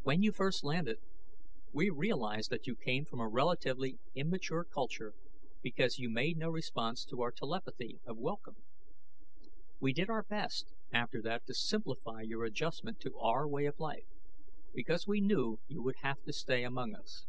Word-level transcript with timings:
"When 0.00 0.22
you 0.22 0.32
first 0.32 0.64
landed, 0.64 1.00
we 1.70 1.90
realized 1.90 2.48
that 2.48 2.66
you 2.66 2.74
came 2.74 3.04
from 3.04 3.20
a 3.20 3.28
relatively 3.28 3.98
immature 4.14 4.64
culture 4.64 5.12
because 5.62 5.98
you 5.98 6.08
made 6.08 6.38
no 6.38 6.48
response 6.48 7.04
to 7.04 7.20
our 7.20 7.30
telepathy 7.30 8.00
of 8.06 8.16
welcome. 8.16 8.56
We 9.78 9.92
did 9.92 10.08
our 10.08 10.22
best 10.22 10.72
after 10.94 11.20
that 11.24 11.44
to 11.44 11.52
simplify 11.52 12.22
your 12.22 12.44
adjustment 12.46 13.00
to 13.00 13.18
our 13.18 13.46
way 13.46 13.66
of 13.66 13.78
life, 13.78 14.06
because 14.72 15.06
we 15.06 15.20
knew 15.20 15.60
you 15.68 15.82
would 15.82 15.96
have 15.96 16.22
to 16.22 16.32
stay 16.32 16.64
among 16.64 16.94
us. 16.94 17.26